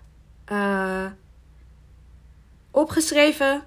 uh, 0.52 1.06
opgeschreven. 2.70 3.64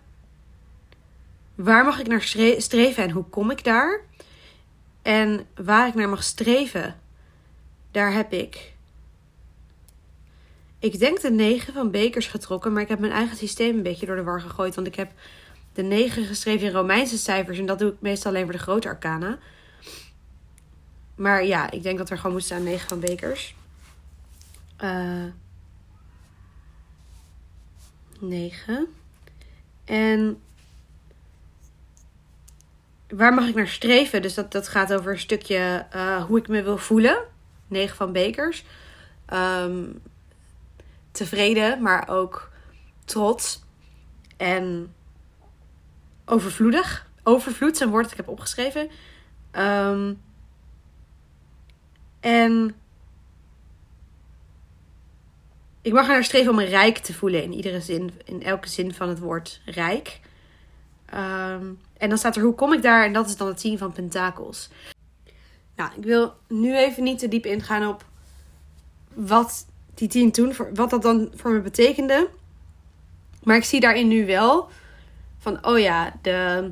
Waar 1.55 1.85
mag 1.85 1.99
ik 1.99 2.07
naar 2.07 2.23
streven 2.57 3.03
en 3.03 3.09
hoe 3.09 3.23
kom 3.23 3.51
ik 3.51 3.63
daar? 3.63 4.01
En 5.01 5.47
waar 5.55 5.87
ik 5.87 5.93
naar 5.93 6.09
mag 6.09 6.23
streven, 6.23 6.99
daar 7.91 8.13
heb 8.13 8.33
ik. 8.33 8.73
Ik 10.79 10.99
denk 10.99 11.21
de 11.21 11.31
9 11.31 11.73
van 11.73 11.91
Bekers 11.91 12.27
getrokken, 12.27 12.73
maar 12.73 12.81
ik 12.81 12.87
heb 12.87 12.99
mijn 12.99 13.11
eigen 13.11 13.37
systeem 13.37 13.75
een 13.75 13.83
beetje 13.83 14.05
door 14.05 14.15
de 14.15 14.23
war 14.23 14.41
gegooid. 14.41 14.75
Want 14.75 14.87
ik 14.87 14.95
heb 14.95 15.11
de 15.73 15.81
9 15.81 16.25
geschreven 16.25 16.67
in 16.67 16.73
Romeinse 16.73 17.17
cijfers 17.17 17.59
en 17.59 17.65
dat 17.65 17.79
doe 17.79 17.91
ik 17.91 18.01
meestal 18.01 18.31
alleen 18.31 18.43
voor 18.43 18.53
de 18.53 18.59
grote 18.59 18.87
arcana. 18.87 19.37
Maar 21.15 21.45
ja, 21.45 21.71
ik 21.71 21.83
denk 21.83 21.97
dat 21.97 22.09
er 22.09 22.17
gewoon 22.17 22.31
moet 22.31 22.43
staan 22.43 22.63
9 22.63 22.87
van 22.87 22.99
Bekers. 22.99 23.55
Uh, 24.83 25.23
9. 28.21 28.87
En 29.85 30.41
waar 33.09 33.33
mag 33.33 33.47
ik 33.47 33.55
naar 33.55 33.67
streven? 33.67 34.21
Dus 34.21 34.33
dat, 34.33 34.51
dat 34.51 34.67
gaat 34.67 34.93
over 34.93 35.11
een 35.11 35.19
stukje 35.19 35.85
uh, 35.95 36.23
hoe 36.23 36.37
ik 36.37 36.47
me 36.47 36.63
wil 36.63 36.77
voelen. 36.77 37.17
9 37.67 37.95
van 37.95 38.11
Bekers. 38.11 38.63
Um, 39.33 40.01
tevreden, 41.11 41.81
maar 41.81 42.09
ook 42.09 42.51
trots. 43.05 43.63
En 44.37 44.93
overvloedig. 46.25 47.09
Overvloed 47.23 47.79
een 47.79 47.89
woord 47.89 48.03
dat 48.03 48.11
ik 48.11 48.17
heb 48.17 48.27
opgeschreven. 48.27 48.89
Ehm, 49.51 50.13
en 52.19 52.75
ik 55.87 55.93
mag 55.93 56.07
er 56.07 56.13
naar 56.13 56.23
streven 56.23 56.49
om 56.49 56.55
me 56.55 56.63
rijk 56.63 56.97
te 56.97 57.13
voelen 57.13 57.43
in 57.43 57.53
iedere 57.53 57.81
zin, 57.81 58.11
in 58.25 58.43
elke 58.43 58.69
zin 58.69 58.93
van 58.93 59.09
het 59.09 59.19
woord 59.19 59.61
rijk. 59.65 60.19
Ehm, 61.05 61.65
en 61.97 62.09
dan 62.09 62.17
staat 62.17 62.35
er 62.35 62.43
hoe 62.43 62.55
kom 62.55 62.73
ik 62.73 62.81
daar? 62.81 63.05
En 63.05 63.13
dat 63.13 63.27
is 63.27 63.37
dan 63.37 63.47
het 63.47 63.61
zien 63.61 63.77
van 63.77 63.91
pentakels. 63.91 64.69
Nou, 65.75 65.91
ik 65.97 66.03
wil 66.03 66.33
nu 66.47 66.77
even 66.77 67.03
niet 67.03 67.19
te 67.19 67.27
diep 67.27 67.45
ingaan 67.45 67.87
op 67.87 68.05
wat 69.13 69.65
die 69.93 70.07
tien 70.07 70.31
toen, 70.31 70.53
wat 70.73 70.89
dat 70.89 71.01
dan 71.01 71.31
voor 71.35 71.51
me 71.51 71.61
betekende. 71.61 72.29
Maar 73.43 73.55
ik 73.55 73.63
zie 73.63 73.79
daarin 73.79 74.07
nu 74.07 74.25
wel 74.25 74.69
van, 75.37 75.65
oh 75.65 75.79
ja, 75.79 76.13
de, 76.21 76.71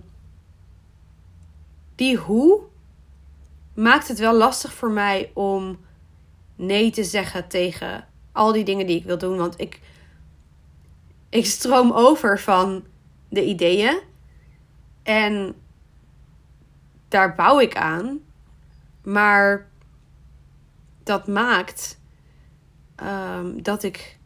die 1.95 2.17
hoe 2.17 2.61
maakt 3.73 4.07
het 4.07 4.19
wel 4.19 4.33
lastig 4.33 4.73
voor 4.73 4.91
mij 4.91 5.31
om 5.33 5.79
nee 6.55 6.91
te 6.91 7.03
zeggen 7.03 7.47
tegen 7.47 8.07
al 8.35 8.51
die 8.51 8.63
dingen 8.63 8.87
die 8.87 8.97
ik 8.97 9.05
wil 9.05 9.17
doen. 9.17 9.37
Want 9.37 9.59
ik, 9.59 9.79
ik 11.29 11.45
stroom 11.45 11.91
over 11.91 12.39
van 12.39 12.83
de 13.29 13.45
ideeën. 13.45 13.99
En 15.03 15.55
daar 17.07 17.35
bouw 17.35 17.59
ik 17.59 17.75
aan. 17.75 18.19
Maar 19.03 19.69
dat 21.03 21.27
maakt 21.27 21.99
um, 23.03 23.63
dat 23.63 23.83
ik 23.83 24.17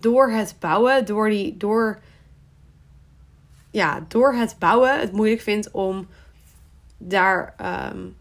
door 0.00 0.30
het 0.30 0.56
bouwen, 0.58 1.06
door 1.06 1.28
die, 1.28 1.56
door, 1.56 2.00
ja, 3.70 4.04
door 4.08 4.34
het 4.34 4.56
bouwen, 4.58 5.00
het 5.00 5.12
moeilijk 5.12 5.40
vind 5.40 5.70
om 5.70 6.06
daar 6.98 7.54
um, 7.92 8.16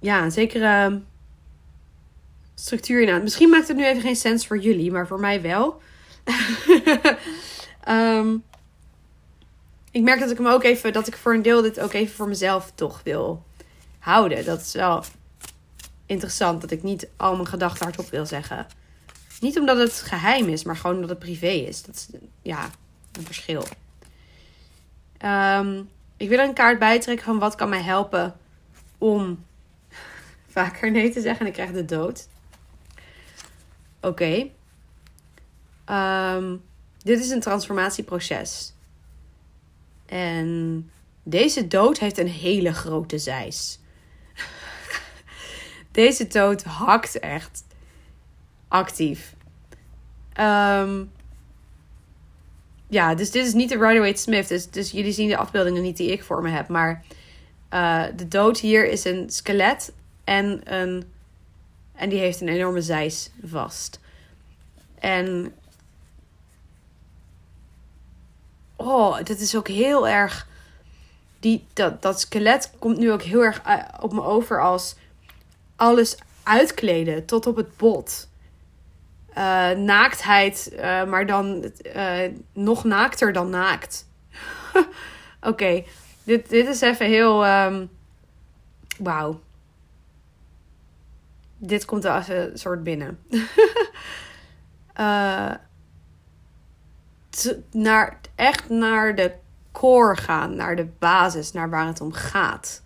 ja, 0.00 0.22
een 0.22 0.32
zekere 0.32 1.02
structuur 2.60 3.02
in 3.02 3.08
aan. 3.08 3.22
Misschien 3.22 3.48
maakt 3.48 3.68
het 3.68 3.76
nu 3.76 3.86
even 3.86 4.02
geen 4.02 4.16
sens 4.16 4.46
voor 4.46 4.58
jullie, 4.58 4.92
maar 4.92 5.06
voor 5.06 5.20
mij 5.20 5.42
wel. 5.42 5.80
um, 7.88 8.44
ik 9.90 10.02
merk 10.02 10.20
dat 10.20 10.30
ik 10.30 10.36
hem 10.36 10.46
ook 10.46 10.64
even, 10.64 10.92
dat 10.92 11.06
ik 11.06 11.16
voor 11.16 11.34
een 11.34 11.42
deel 11.42 11.62
dit 11.62 11.80
ook 11.80 11.92
even 11.92 12.14
voor 12.14 12.28
mezelf 12.28 12.72
toch 12.74 13.00
wil 13.04 13.44
houden. 13.98 14.44
Dat 14.44 14.60
is 14.60 14.72
wel 14.72 15.04
interessant 16.06 16.60
dat 16.60 16.70
ik 16.70 16.82
niet 16.82 17.08
al 17.16 17.34
mijn 17.34 17.48
gedachten 17.48 17.84
hardop 17.84 18.10
wil 18.10 18.26
zeggen. 18.26 18.66
Niet 19.40 19.58
omdat 19.58 19.78
het 19.78 19.92
geheim 19.92 20.48
is, 20.48 20.64
maar 20.64 20.76
gewoon 20.76 20.96
omdat 20.96 21.10
het 21.10 21.18
privé 21.18 21.46
is. 21.46 21.82
Dat 21.82 21.94
is 21.94 22.08
ja, 22.42 22.70
een 23.12 23.24
verschil. 23.24 23.64
Um, 25.24 25.88
ik 26.16 26.28
wil 26.28 26.38
een 26.38 26.54
kaart 26.54 26.78
bijtrekken 26.78 27.24
van 27.24 27.38
wat 27.38 27.54
kan 27.54 27.68
mij 27.68 27.82
helpen 27.82 28.36
om 28.98 29.44
vaker 30.56 30.90
nee 30.90 31.10
te 31.10 31.20
zeggen 31.20 31.40
en 31.40 31.46
ik 31.46 31.52
krijg 31.52 31.72
de 31.72 31.84
dood. 31.84 32.26
Oké. 34.08 34.48
Ehm, 35.84 36.56
dit 36.98 37.20
is 37.20 37.30
een 37.30 37.40
transformatieproces. 37.40 38.72
En 40.06 40.90
deze 41.22 41.66
dood 41.66 41.98
heeft 41.98 42.18
een 42.18 42.28
hele 42.28 42.72
grote 42.72 43.18
zeis. 43.18 43.78
deze 45.90 46.26
dood 46.26 46.64
hakt 46.64 47.18
echt 47.18 47.64
actief. 48.68 49.34
Um, 50.40 51.10
ja, 52.88 53.14
dus 53.14 53.30
dit 53.30 53.46
is 53.46 53.52
niet 53.52 53.68
de 53.68 53.78
Rider-Waite 53.78 54.20
Smith. 54.20 54.48
Dus, 54.48 54.70
dus 54.70 54.90
jullie 54.90 55.12
zien 55.12 55.28
de 55.28 55.36
afbeeldingen 55.36 55.82
niet 55.82 55.96
die 55.96 56.12
ik 56.12 56.22
voor 56.22 56.42
me 56.42 56.50
heb. 56.50 56.68
Maar 56.68 57.04
uh, 57.74 58.04
de 58.16 58.28
dood 58.28 58.60
hier 58.60 58.90
is 58.90 59.04
een 59.04 59.30
skelet 59.30 59.92
en, 60.24 60.60
een, 60.64 61.04
en 61.98 62.08
die 62.08 62.18
heeft 62.18 62.40
een 62.40 62.48
enorme 62.48 62.82
zeis 62.82 63.30
vast. 63.44 64.00
En. 64.98 65.54
Oh, 68.76 69.16
dat 69.16 69.38
is 69.38 69.56
ook 69.56 69.68
heel 69.68 70.08
erg. 70.08 70.46
Die, 71.40 71.66
dat, 71.72 72.02
dat 72.02 72.20
skelet 72.20 72.72
komt 72.78 72.98
nu 72.98 73.12
ook 73.12 73.22
heel 73.22 73.44
erg 73.44 73.62
eh, 73.62 73.78
op 74.00 74.12
me 74.12 74.22
over 74.22 74.62
als 74.62 74.96
alles 75.76 76.16
uitkleden 76.42 77.24
tot 77.24 77.46
op 77.46 77.56
het 77.56 77.76
bot. 77.76 78.28
Uh, 79.30 79.70
naaktheid, 79.70 80.70
uh, 80.72 81.04
maar 81.04 81.26
dan 81.26 81.72
nog 82.52 82.84
naakter 82.84 83.32
dan 83.32 83.50
naakt. 83.50 84.06
Oké, 85.40 85.84
dit, 86.24 86.48
dit 86.48 86.66
is 86.66 86.80
even 86.80 87.06
heel. 87.06 87.46
Um, 87.46 87.90
Wauw 88.98 89.40
dit 91.58 91.84
komt 91.84 92.04
als 92.04 92.28
een 92.28 92.58
soort 92.58 92.82
binnen. 92.82 93.18
uh, 95.00 95.54
naar, 97.70 98.20
echt 98.34 98.68
naar 98.68 99.14
de 99.14 99.34
core 99.72 100.16
gaan, 100.16 100.56
naar 100.56 100.76
de 100.76 100.88
basis, 100.98 101.52
naar 101.52 101.70
waar 101.70 101.86
het 101.86 102.00
om 102.00 102.12
gaat. 102.12 102.82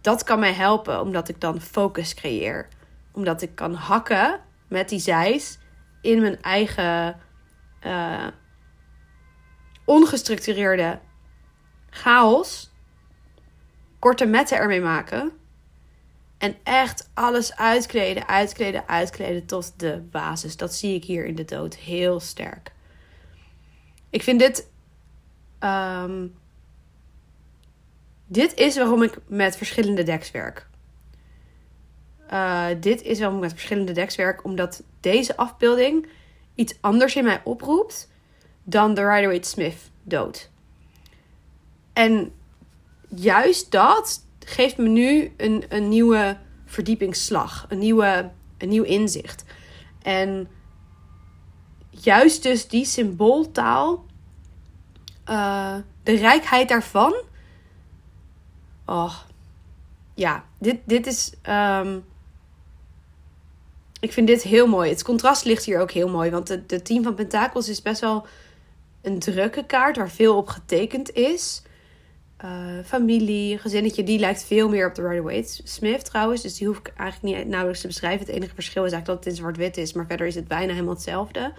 Dat 0.00 0.24
kan 0.24 0.38
mij 0.38 0.52
helpen, 0.52 1.00
omdat 1.00 1.28
ik 1.28 1.40
dan 1.40 1.60
focus 1.60 2.14
creëer. 2.14 2.68
Omdat 3.12 3.42
ik 3.42 3.54
kan 3.54 3.74
hakken 3.74 4.40
met 4.68 4.88
die 4.88 4.98
zijs 4.98 5.58
in 6.00 6.20
mijn 6.20 6.42
eigen 6.42 7.16
uh, 7.86 8.26
ongestructureerde 9.84 10.98
chaos. 11.90 12.72
Korte 13.98 14.26
metten 14.26 14.58
ermee 14.58 14.80
maken 14.80 15.32
en 16.38 16.56
echt 16.62 17.10
alles 17.14 17.56
uitkleden, 17.56 18.28
uitkleden, 18.28 18.88
uitkleden 18.88 19.46
tot 19.46 19.72
de 19.76 20.02
basis. 20.10 20.56
Dat 20.56 20.74
zie 20.74 20.94
ik 20.94 21.04
hier 21.04 21.24
in 21.24 21.34
de 21.34 21.44
dood 21.44 21.76
heel 21.76 22.20
sterk. 22.20 22.72
Ik 24.10 24.22
vind 24.22 24.40
dit. 24.40 24.70
Um, 25.60 26.34
dit 28.26 28.54
is 28.54 28.76
waarom 28.76 29.02
ik 29.02 29.18
met 29.26 29.56
verschillende 29.56 30.02
decks 30.02 30.30
werk. 30.30 30.66
Uh, 32.32 32.66
dit 32.80 33.02
is 33.02 33.18
waarom 33.18 33.36
ik 33.36 33.42
met 33.42 33.52
verschillende 33.52 33.92
decks 33.92 34.16
werk, 34.16 34.44
omdat 34.44 34.82
deze 35.00 35.36
afbeelding 35.36 36.08
iets 36.54 36.74
anders 36.80 37.16
in 37.16 37.24
mij 37.24 37.40
oproept 37.44 38.10
dan 38.64 38.94
de 38.94 39.08
Rider-Waite-Smith 39.08 39.90
dood. 40.02 40.50
En 41.92 42.32
juist 43.08 43.70
dat 43.70 44.26
geeft 44.48 44.76
me 44.76 44.88
nu 44.88 45.32
een, 45.36 45.64
een 45.68 45.88
nieuwe 45.88 46.36
verdiepingsslag, 46.66 47.66
een, 47.68 47.78
nieuwe, 47.78 48.30
een 48.58 48.68
nieuw 48.68 48.82
inzicht. 48.82 49.44
En 50.02 50.48
juist 51.90 52.42
dus 52.42 52.68
die 52.68 52.84
symbooltaal, 52.84 54.04
uh, 55.26 55.76
de 56.02 56.16
rijkheid 56.16 56.68
daarvan. 56.68 57.14
Oh, 58.86 59.18
ja, 60.14 60.44
dit, 60.58 60.78
dit 60.84 61.06
is. 61.06 61.32
Um, 61.48 62.04
ik 64.00 64.12
vind 64.12 64.26
dit 64.26 64.42
heel 64.42 64.66
mooi. 64.66 64.90
Het 64.90 65.02
contrast 65.02 65.44
ligt 65.44 65.64
hier 65.64 65.80
ook 65.80 65.90
heel 65.90 66.08
mooi. 66.08 66.30
Want 66.30 66.46
de, 66.46 66.66
de 66.66 66.82
team 66.82 67.02
van 67.02 67.14
Pentakels 67.14 67.68
is 67.68 67.82
best 67.82 68.00
wel 68.00 68.26
een 69.02 69.18
drukke 69.18 69.66
kaart 69.66 69.96
waar 69.96 70.10
veel 70.10 70.36
op 70.36 70.48
getekend 70.48 71.10
is. 71.10 71.62
Uh, 72.44 72.84
familie, 72.84 73.58
gezinnetje, 73.58 74.04
die 74.04 74.18
lijkt 74.18 74.44
veel 74.44 74.68
meer 74.68 74.88
op 74.88 74.94
de 74.94 75.08
Rider-Waite 75.08 75.60
Smith 75.64 76.04
trouwens. 76.04 76.42
Dus 76.42 76.56
die 76.56 76.66
hoef 76.66 76.78
ik 76.78 76.92
eigenlijk 76.96 77.36
niet 77.36 77.46
nauwelijks 77.46 77.80
te 77.80 77.86
beschrijven. 77.86 78.26
Het 78.26 78.34
enige 78.34 78.54
verschil 78.54 78.84
is 78.84 78.92
eigenlijk 78.92 79.22
dat 79.22 79.24
het 79.24 79.34
in 79.34 79.42
zwart-wit 79.42 79.76
is. 79.76 79.92
Maar 79.92 80.06
verder 80.06 80.26
is 80.26 80.34
het 80.34 80.48
bijna 80.48 80.72
helemaal 80.72 80.94
hetzelfde. 80.94 81.52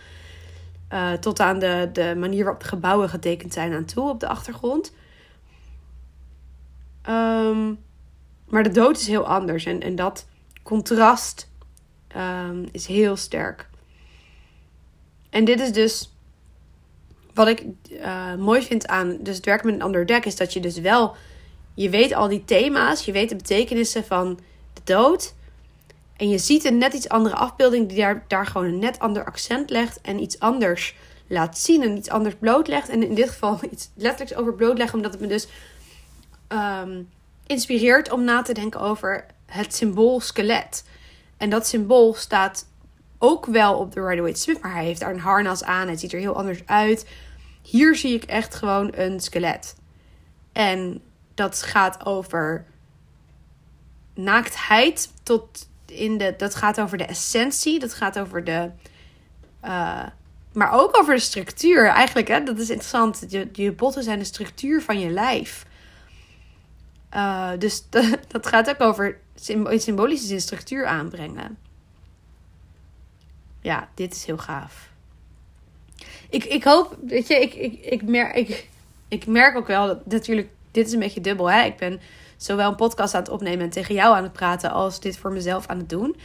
Uh, 0.93 1.13
tot 1.13 1.39
aan 1.39 1.59
de, 1.59 1.89
de 1.93 2.15
manier 2.17 2.43
waarop 2.43 2.61
de 2.61 2.67
gebouwen 2.67 3.09
getekend 3.09 3.53
zijn 3.53 3.73
aan 3.73 3.85
toe 3.85 4.09
op 4.09 4.19
de 4.19 4.27
achtergrond. 4.27 4.93
Um, 7.09 7.79
maar 8.47 8.63
de 8.63 8.71
dood 8.71 8.97
is 8.97 9.07
heel 9.07 9.27
anders. 9.27 9.65
En, 9.65 9.81
en 9.81 9.95
dat 9.95 10.27
contrast 10.63 11.51
um, 12.17 12.65
is 12.71 12.85
heel 12.85 13.15
sterk. 13.15 13.69
En 15.29 15.45
dit 15.45 15.59
is 15.59 15.71
dus 15.71 16.13
wat 17.33 17.47
ik 17.47 17.63
uh, 17.91 18.35
mooi 18.35 18.61
vind 18.61 18.87
aan 18.87 19.17
dus 19.19 19.35
het 19.35 19.45
werken 19.45 19.65
met 19.65 19.75
een 19.75 19.81
ander 19.81 20.05
deck 20.05 20.25
is 20.25 20.35
dat 20.35 20.53
je 20.53 20.59
dus 20.59 20.79
wel, 20.79 21.15
je 21.73 21.89
weet 21.89 22.13
al 22.13 22.27
die 22.27 22.45
thema's, 22.45 23.05
je 23.05 23.11
weet 23.11 23.29
de 23.29 23.35
betekenissen 23.35 24.05
van 24.05 24.39
de 24.73 24.81
dood. 24.83 25.33
En 26.17 26.29
je 26.29 26.37
ziet 26.37 26.65
een 26.65 26.77
net 26.77 26.93
iets 26.93 27.09
andere 27.09 27.35
afbeelding 27.35 27.87
die 27.87 27.97
daar, 27.97 28.25
daar 28.27 28.45
gewoon 28.45 28.67
een 28.67 28.79
net 28.79 28.99
ander 28.99 29.25
accent 29.25 29.69
legt 29.69 30.01
en 30.01 30.21
iets 30.21 30.39
anders 30.39 30.95
laat 31.27 31.57
zien 31.57 31.83
en 31.83 31.97
iets 31.97 32.09
anders 32.09 32.35
blootlegt. 32.39 32.89
En 32.89 33.03
in 33.03 33.15
dit 33.15 33.29
geval 33.29 33.59
iets 33.71 33.89
letterlijks 33.95 34.35
over 34.35 34.53
blootleggen, 34.53 34.95
omdat 34.95 35.11
het 35.11 35.21
me 35.21 35.27
dus 35.27 35.47
um, 36.47 37.09
inspireert 37.47 38.11
om 38.11 38.23
na 38.23 38.41
te 38.41 38.53
denken 38.53 38.79
over 38.79 39.25
het 39.45 39.75
symbool 39.75 40.19
skelet. 40.19 40.83
En 41.37 41.49
dat 41.49 41.67
symbool 41.67 42.13
staat 42.13 42.65
ook 43.19 43.45
wel 43.45 43.77
op 43.77 43.93
de 43.93 44.05
Rider-Waite 44.05 44.39
Smith, 44.39 44.61
maar 44.61 44.73
hij 44.73 44.85
heeft 44.85 44.99
daar 44.99 45.13
een 45.13 45.19
harnas 45.19 45.63
aan. 45.63 45.87
Het 45.87 45.99
ziet 45.99 46.13
er 46.13 46.19
heel 46.19 46.37
anders 46.37 46.65
uit. 46.65 47.07
hier 47.61 47.95
zie 47.95 48.15
ik 48.15 48.23
echt 48.23 48.55
gewoon 48.55 48.91
een 48.95 49.19
skelet. 49.19 49.75
En 50.51 51.01
dat 51.33 51.61
gaat 51.61 52.05
over 52.05 52.65
naaktheid 54.13 55.11
tot 55.23 55.69
in 55.85 56.17
de. 56.17 56.33
Dat 56.37 56.55
gaat 56.55 56.79
over 56.79 56.97
de 56.97 57.05
essentie. 57.05 57.79
Dat 57.79 57.93
gaat 57.93 58.19
over 58.19 58.43
de. 58.43 58.69
Uh, 59.63 60.05
maar 60.53 60.71
ook 60.71 60.97
over 60.97 61.13
de 61.13 61.19
structuur. 61.19 61.87
Eigenlijk, 61.87 62.27
hè, 62.27 62.43
dat 62.43 62.59
is 62.59 62.69
interessant. 62.69 63.25
Je, 63.27 63.49
je 63.53 63.71
botten 63.71 64.03
zijn 64.03 64.19
de 64.19 64.25
structuur 64.25 64.81
van 64.81 64.99
je 64.99 65.09
lijf. 65.09 65.65
Uh, 67.13 67.51
dus 67.57 67.83
dat 68.27 68.47
gaat 68.47 68.69
ook 68.69 68.81
over 68.81 69.17
in 69.47 69.81
symbolische 69.81 70.27
zin 70.27 70.41
structuur 70.41 70.85
aanbrengen. 70.85 71.57
Ja, 73.61 73.89
dit 73.93 74.13
is 74.13 74.25
heel 74.25 74.37
gaaf. 74.37 74.89
Ik, 76.29 76.43
ik 76.43 76.63
hoop, 76.63 76.97
weet 77.05 77.27
je, 77.27 77.35
ik, 77.35 77.53
ik, 77.53 77.85
ik, 77.85 78.03
merk, 78.03 78.35
ik, 78.35 78.69
ik 79.07 79.25
merk 79.27 79.57
ook 79.57 79.67
wel 79.67 79.87
dat 79.87 80.05
natuurlijk, 80.05 80.49
dit 80.71 80.87
is 80.87 80.93
een 80.93 80.99
beetje 80.99 81.21
dubbel. 81.21 81.51
Hè? 81.51 81.63
Ik 81.63 81.77
ben 81.77 81.99
zowel 82.37 82.69
een 82.69 82.75
podcast 82.75 83.13
aan 83.13 83.21
het 83.21 83.29
opnemen 83.29 83.65
en 83.65 83.69
tegen 83.69 83.95
jou 83.95 84.15
aan 84.15 84.23
het 84.23 84.33
praten, 84.33 84.71
als 84.71 84.99
dit 84.99 85.17
voor 85.17 85.31
mezelf 85.31 85.67
aan 85.67 85.77
het 85.77 85.89
doen. 85.89 86.15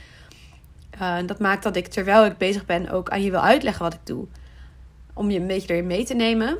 Uh, 1.00 1.16
dat 1.26 1.38
maakt 1.38 1.62
dat 1.62 1.76
ik 1.76 1.86
terwijl 1.86 2.24
ik 2.24 2.36
bezig 2.36 2.66
ben 2.66 2.90
ook 2.90 3.08
aan 3.08 3.22
je 3.22 3.30
wil 3.30 3.40
uitleggen 3.40 3.82
wat 3.82 3.94
ik 3.94 4.00
doe. 4.06 4.26
Om 5.14 5.30
je 5.30 5.40
een 5.40 5.46
beetje 5.46 5.72
erin 5.72 5.86
mee 5.86 6.04
te 6.04 6.14
nemen. 6.14 6.58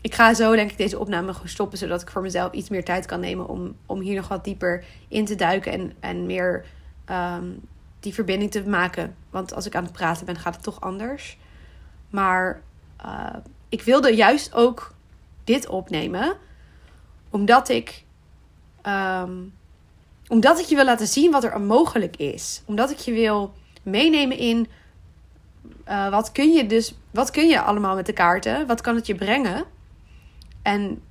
Ik 0.00 0.14
ga 0.14 0.34
zo 0.34 0.54
denk 0.54 0.70
ik 0.70 0.76
deze 0.76 0.98
opname 0.98 1.32
gewoon 1.32 1.48
stoppen, 1.48 1.78
zodat 1.78 2.02
ik 2.02 2.10
voor 2.10 2.22
mezelf 2.22 2.52
iets 2.52 2.68
meer 2.68 2.84
tijd 2.84 3.06
kan 3.06 3.20
nemen 3.20 3.48
om, 3.48 3.76
om 3.86 4.00
hier 4.00 4.16
nog 4.16 4.28
wat 4.28 4.44
dieper 4.44 4.84
in 5.08 5.24
te 5.24 5.34
duiken 5.34 5.72
en, 5.72 5.92
en 6.00 6.26
meer 6.26 6.64
um, 7.10 7.60
die 8.06 8.14
verbinding 8.14 8.50
te 8.50 8.68
maken. 8.68 9.16
Want 9.30 9.54
als 9.54 9.66
ik 9.66 9.74
aan 9.74 9.84
het 9.84 9.92
praten 9.92 10.26
ben, 10.26 10.36
gaat 10.36 10.54
het 10.54 10.62
toch 10.62 10.80
anders. 10.80 11.38
Maar 12.10 12.62
uh, 13.04 13.36
ik 13.68 13.82
wilde 13.82 14.14
juist 14.14 14.54
ook 14.54 14.94
dit 15.44 15.68
opnemen, 15.68 16.36
omdat 17.30 17.68
ik, 17.68 18.04
um, 18.86 19.54
omdat 20.28 20.58
ik 20.58 20.64
je 20.64 20.74
wil 20.74 20.84
laten 20.84 21.06
zien 21.06 21.30
wat 21.30 21.44
er 21.44 21.60
mogelijk 21.60 22.16
is. 22.16 22.62
Omdat 22.64 22.90
ik 22.90 22.98
je 22.98 23.12
wil 23.12 23.54
meenemen 23.82 24.38
in 24.38 24.68
uh, 25.88 26.10
wat 26.10 26.32
kun 26.32 26.52
je 26.52 26.66
dus, 26.66 26.94
wat 27.10 27.30
kun 27.30 27.48
je 27.48 27.60
allemaal 27.60 27.94
met 27.94 28.06
de 28.06 28.12
kaarten? 28.12 28.66
Wat 28.66 28.80
kan 28.80 28.94
het 28.94 29.06
je 29.06 29.14
brengen? 29.14 29.64
En 30.62 31.02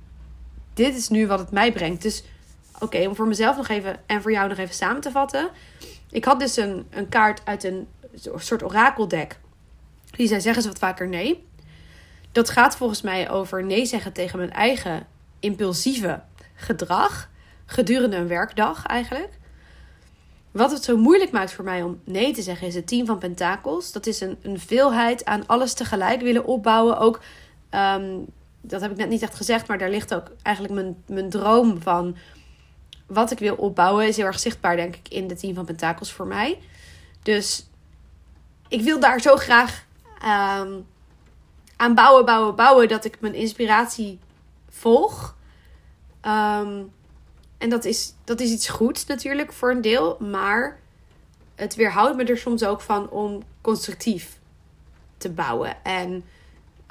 dit 0.74 0.96
is 0.96 1.08
nu 1.08 1.26
wat 1.26 1.38
het 1.38 1.50
mij 1.50 1.72
brengt. 1.72 2.02
Dus 2.02 2.24
oké, 2.80 3.06
om 3.06 3.16
voor 3.16 3.26
mezelf 3.26 3.56
nog 3.56 3.68
even 3.68 3.96
en 4.06 4.22
voor 4.22 4.32
jou 4.32 4.48
nog 4.48 4.58
even 4.58 4.74
samen 4.74 5.00
te 5.00 5.10
vatten. 5.10 5.50
Ik 6.10 6.24
had 6.24 6.40
dus 6.40 6.56
een, 6.56 6.86
een 6.90 7.08
kaart 7.08 7.40
uit 7.44 7.64
een 7.64 7.88
soort 8.36 8.62
orakeldek. 8.62 9.38
Die 10.10 10.28
zei 10.28 10.40
zeggen 10.40 10.62
ze 10.62 10.68
wat 10.68 10.78
vaker 10.78 11.08
nee. 11.08 11.46
Dat 12.32 12.50
gaat 12.50 12.76
volgens 12.76 13.02
mij 13.02 13.30
over 13.30 13.64
nee 13.64 13.86
zeggen 13.86 14.12
tegen 14.12 14.38
mijn 14.38 14.52
eigen 14.52 15.06
impulsieve 15.40 16.22
gedrag. 16.54 17.28
Gedurende 17.66 18.16
een 18.16 18.28
werkdag 18.28 18.86
eigenlijk. 18.86 19.38
Wat 20.50 20.70
het 20.70 20.84
zo 20.84 20.96
moeilijk 20.96 21.30
maakt 21.30 21.52
voor 21.52 21.64
mij 21.64 21.82
om 21.82 22.00
nee 22.04 22.32
te 22.32 22.42
zeggen 22.42 22.66
is 22.66 22.74
het 22.74 22.86
team 22.86 23.06
van 23.06 23.18
pentakels. 23.18 23.92
Dat 23.92 24.06
is 24.06 24.20
een, 24.20 24.38
een 24.42 24.60
veelheid 24.60 25.24
aan 25.24 25.46
alles 25.46 25.74
tegelijk 25.74 26.20
willen 26.20 26.44
opbouwen. 26.44 26.98
Ook 26.98 27.20
um, 27.70 28.26
dat 28.60 28.80
heb 28.80 28.90
ik 28.90 28.96
net 28.96 29.08
niet 29.08 29.22
echt 29.22 29.34
gezegd, 29.34 29.68
maar 29.68 29.78
daar 29.78 29.90
ligt 29.90 30.14
ook 30.14 30.30
eigenlijk 30.42 30.74
mijn, 30.74 30.96
mijn 31.06 31.30
droom 31.30 31.82
van 31.82 32.16
wat 33.06 33.30
ik 33.30 33.38
wil 33.38 33.54
opbouwen. 33.54 34.06
Is 34.06 34.16
heel 34.16 34.26
erg 34.26 34.38
zichtbaar, 34.38 34.76
denk 34.76 34.96
ik, 34.96 35.08
in 35.08 35.26
de 35.26 35.36
team 35.36 35.54
van 35.54 35.64
Pentakels 35.64 36.12
voor 36.12 36.26
mij. 36.26 36.58
Dus 37.22 37.68
ik 38.68 38.82
wil 38.82 39.00
daar 39.00 39.20
zo 39.20 39.36
graag 39.36 39.84
um, 40.60 40.86
aan 41.76 41.94
bouwen, 41.94 42.24
bouwen, 42.24 42.54
bouwen 42.54 42.88
dat 42.88 43.04
ik 43.04 43.20
mijn 43.20 43.34
inspiratie 43.34 44.18
volg. 44.68 45.36
Um, 46.22 46.92
en 47.58 47.68
dat 47.68 47.84
is, 47.84 48.14
dat 48.24 48.40
is 48.40 48.50
iets 48.50 48.68
goeds 48.68 49.06
natuurlijk 49.06 49.52
voor 49.52 49.70
een 49.70 49.80
deel, 49.80 50.16
maar 50.20 50.80
het 51.54 51.74
weerhoudt 51.74 52.16
me 52.16 52.24
er 52.24 52.38
soms 52.38 52.64
ook 52.64 52.80
van 52.80 53.10
om 53.10 53.42
constructief 53.60 54.38
te 55.16 55.30
bouwen. 55.30 55.84
En 55.84 56.24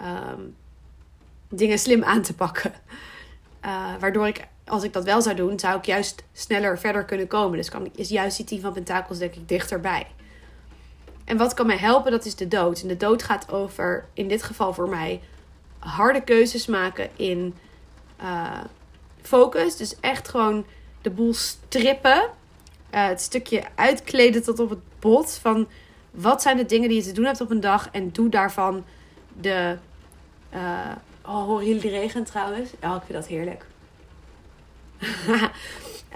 um, 0.02 0.56
dingen 1.50 1.80
slim 1.80 2.04
aan 2.04 2.22
te 2.22 2.34
pakken. 2.34 2.74
Uh, 3.66 3.96
waardoor 4.00 4.28
ik, 4.28 4.48
als 4.66 4.84
ik 4.84 4.94
dat 4.94 5.04
wel 5.04 5.22
zou 5.22 5.36
doen, 5.36 5.60
zou 5.60 5.78
ik 5.78 5.86
juist 5.86 6.24
sneller 6.34 6.80
verder 6.80 7.04
kunnen 7.04 7.28
komen. 7.28 7.58
Dus 7.58 7.70
kan, 7.70 7.90
is 7.96 8.10
juist 8.10 8.38
die 8.38 8.46
team 8.46 8.62
van 8.62 8.74
pentakels 8.74 9.18
denk 9.18 9.36
ik 9.36 9.48
dichterbij. 9.48 10.08
En 11.26 11.38
wat 11.38 11.54
kan 11.54 11.66
mij 11.68 11.78
helpen, 11.78 12.12
dat 12.12 12.26
is 12.26 12.36
de 12.36 12.48
dood. 12.48 12.82
En 12.82 12.88
de 12.88 12.98
dood 12.98 13.24
gaat 13.24 13.52
over, 13.52 14.06
in 14.14 14.28
dit 14.28 14.44
geval 14.44 14.74
voor 14.74 14.90
mij, 14.90 15.22
harde 15.80 16.24
keuzes 16.24 16.66
maken 16.66 17.10
in 17.16 17.56
uh, 18.22 18.60
focus. 19.22 19.76
Dus 19.76 20.00
echt 20.00 20.28
gewoon 20.28 20.66
de 21.02 21.10
boel 21.10 21.34
strippen. 21.34 22.22
Uh, 22.94 23.08
het 23.08 23.22
stukje 23.22 23.64
uitkleden 23.76 24.44
tot 24.44 24.60
op 24.60 24.70
het 24.70 24.80
bot. 25.00 25.40
Van 25.42 25.68
wat 26.12 26.42
zijn 26.42 26.58
de 26.58 26.66
dingen 26.66 26.90
die 26.90 26.98
je 26.98 27.04
te 27.04 27.12
doen 27.12 27.26
hebt 27.26 27.42
op 27.42 27.52
een 27.52 27.60
dag. 27.60 27.90
En 27.92 28.12
doe 28.12 28.30
daarvan 28.30 28.86
de, 29.34 29.78
uh, 30.54 30.92
Oh, 31.28 31.46
horen 31.46 31.66
jullie 31.66 31.82
de 31.82 31.90
regen 31.90 32.24
trouwens? 32.24 32.70
Ja, 32.82 32.96
ik 32.96 33.02
vind 33.06 33.14
dat 33.14 33.28
heerlijk. 33.28 33.66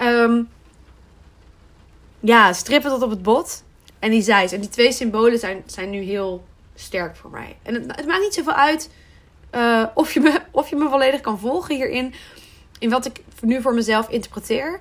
Um, 0.01 0.49
ja, 2.19 2.53
strippen 2.53 2.89
tot 2.91 3.01
op 3.01 3.09
het 3.09 3.23
bot. 3.23 3.63
En 3.99 4.11
die 4.11 4.21
zijs. 4.21 4.51
En 4.51 4.59
die 4.59 4.69
twee 4.69 4.91
symbolen 4.91 5.39
zijn, 5.39 5.63
zijn 5.65 5.89
nu 5.89 5.99
heel 5.99 6.43
sterk 6.75 7.15
voor 7.15 7.29
mij. 7.29 7.57
En 7.63 7.73
het, 7.73 8.05
maakt 8.05 8.21
niet 8.21 8.33
zoveel 8.33 8.53
uit 8.53 8.89
uh, 9.55 9.85
of, 9.93 10.13
je 10.13 10.19
me, 10.19 10.41
of 10.51 10.69
je 10.69 10.75
me 10.75 10.89
volledig 10.89 11.21
kan 11.21 11.39
volgen 11.39 11.75
hierin. 11.75 12.13
In 12.79 12.89
wat 12.89 13.05
ik 13.05 13.23
nu 13.41 13.61
voor 13.61 13.73
mezelf 13.73 14.09
interpreteer. 14.09 14.79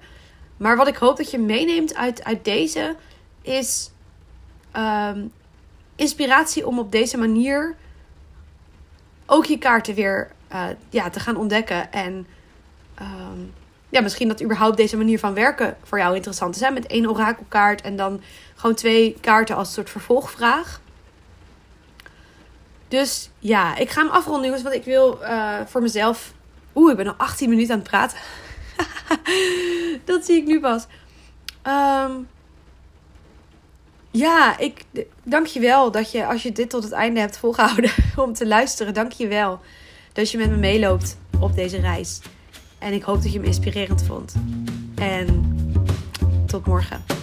Maar 0.56 0.76
wat 0.76 0.88
ik 0.88 0.96
hoop 0.96 1.16
dat 1.16 1.30
je 1.30 1.38
meeneemt 1.38 1.94
uit, 1.94 2.24
uit 2.24 2.44
deze 2.44 2.96
is 3.42 3.90
um, 4.76 5.32
inspiratie 5.96 6.66
om 6.66 6.78
op 6.78 6.92
deze 6.92 7.18
manier 7.18 7.76
ook 9.26 9.44
je 9.44 9.58
kaarten 9.58 9.94
weer 9.94 10.30
uh, 10.52 10.66
ja, 10.90 11.10
te 11.10 11.20
gaan 11.20 11.36
ontdekken. 11.36 11.92
En 11.92 12.26
um, 13.00 13.52
ja, 13.88 14.00
misschien 14.00 14.28
dat 14.28 14.42
überhaupt 14.42 14.76
deze 14.76 14.96
manier 14.96 15.18
van 15.18 15.34
werken 15.34 15.76
voor 15.82 15.98
jou 15.98 16.14
interessant 16.14 16.54
is. 16.54 16.70
Met 16.70 16.86
één 16.86 17.10
orakelkaart 17.10 17.80
en 17.80 17.96
dan 17.96 18.20
gewoon 18.54 18.76
twee 18.76 19.16
kaarten 19.20 19.56
als 19.56 19.72
soort 19.72 19.90
vervolgvraag. 19.90 20.80
Dus 22.88 23.30
ja, 23.38 23.76
ik 23.76 23.90
ga 23.90 24.02
hem 24.02 24.10
afronden, 24.10 24.44
jongens. 24.44 24.62
Want 24.62 24.74
ik 24.74 24.84
wil 24.84 25.18
uh, 25.22 25.54
voor 25.66 25.82
mezelf. 25.82 26.32
Oeh, 26.74 26.90
ik 26.90 26.96
ben 26.96 27.06
al 27.06 27.14
18 27.16 27.48
minuten 27.48 27.72
aan 27.72 27.80
het 27.80 27.88
praten. 27.88 28.18
dat 30.04 30.24
zie 30.24 30.36
ik 30.36 30.46
nu 30.46 30.60
pas. 30.60 30.86
Um, 31.66 32.28
ja, 34.10 34.58
ik 34.58 34.84
dank 35.22 35.46
je 35.46 35.60
wel 35.60 35.90
dat 35.90 36.10
je, 36.10 36.26
als 36.26 36.42
je 36.42 36.52
dit 36.52 36.70
tot 36.70 36.82
het 36.82 36.92
einde 36.92 37.20
hebt 37.20 37.38
volgehouden 37.38 37.90
om 38.16 38.34
te 38.34 38.46
luisteren, 38.46 38.94
dank 38.94 39.12
je 39.12 39.26
wel 39.28 39.60
dat 40.12 40.30
je 40.30 40.38
met 40.38 40.50
me 40.50 40.56
meeloopt 40.56 41.16
op 41.40 41.54
deze 41.54 41.80
reis. 41.80 42.20
En 42.78 42.92
ik 42.92 43.02
hoop 43.02 43.22
dat 43.22 43.32
je 43.32 43.40
me 43.40 43.46
inspirerend 43.46 44.02
vond. 44.02 44.34
En 44.94 45.56
tot 46.46 46.66
morgen. 46.66 47.17